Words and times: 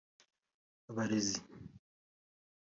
abarezi 0.89 1.39